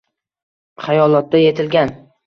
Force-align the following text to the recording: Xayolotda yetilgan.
Xayolotda 0.87 1.45
yetilgan. 1.45 1.97